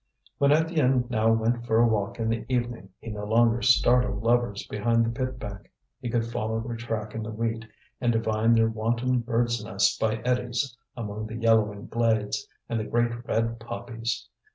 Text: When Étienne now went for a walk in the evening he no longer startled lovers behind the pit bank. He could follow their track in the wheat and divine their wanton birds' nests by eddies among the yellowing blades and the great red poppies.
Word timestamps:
When 0.39 0.49
Étienne 0.49 1.07
now 1.11 1.31
went 1.31 1.63
for 1.67 1.77
a 1.77 1.87
walk 1.87 2.17
in 2.19 2.27
the 2.29 2.43
evening 2.51 2.89
he 2.97 3.11
no 3.11 3.23
longer 3.23 3.61
startled 3.61 4.23
lovers 4.23 4.65
behind 4.65 5.05
the 5.05 5.11
pit 5.11 5.37
bank. 5.37 5.71
He 6.01 6.09
could 6.09 6.25
follow 6.25 6.59
their 6.59 6.75
track 6.75 7.13
in 7.13 7.21
the 7.21 7.29
wheat 7.29 7.65
and 8.01 8.11
divine 8.11 8.53
their 8.53 8.67
wanton 8.71 9.19
birds' 9.19 9.63
nests 9.63 9.95
by 9.99 10.15
eddies 10.25 10.75
among 10.97 11.27
the 11.27 11.37
yellowing 11.37 11.85
blades 11.85 12.47
and 12.67 12.79
the 12.79 12.85
great 12.85 13.27
red 13.27 13.59
poppies. 13.59 14.27